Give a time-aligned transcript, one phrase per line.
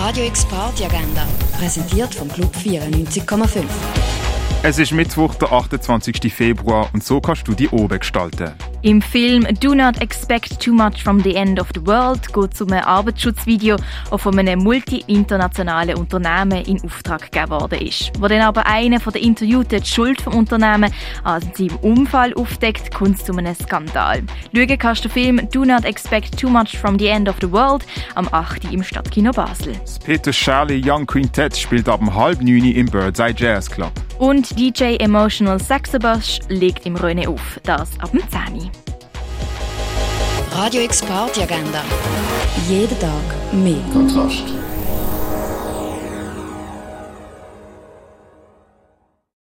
[0.00, 1.26] Radio X Party Agenda,
[1.58, 3.64] präsentiert vom Club 94,5.
[4.62, 6.32] Es ist Mittwoch, der 28.
[6.32, 8.54] Februar und so kannst du die oben gestalten.
[8.82, 12.62] Im Film Do Not Expect Too Much from the End of the World geht es
[12.62, 13.76] um ein Arbeitsschutzvideo,
[14.10, 18.10] das von einem multi-internationalen Unternehmen in Auftrag gegeben worden ist.
[18.18, 20.90] Wo dann aber einer den Interviewten die Schuld vom Unternehmen
[21.24, 24.22] an seinem Unfall aufdeckt, kommt es zu einem Skandal.
[24.54, 27.52] Schauen kannst du den Film Do Not Expect Too Much from the End of the
[27.52, 28.72] World am 8.
[28.72, 29.74] im Stadtkino Basel.
[29.74, 33.92] Das Peter Shirley Young Quintett spielt ab halb neun im Birdseye Jazz Club.
[34.20, 37.58] Und DJ Emotional Saxobush legt im Röne auf.
[37.64, 38.70] Das ab dem 10.
[40.52, 41.82] Radio X Party Agenda.
[42.68, 43.10] Jeden Tag
[43.50, 43.80] mehr.
[43.94, 44.44] Kontrast.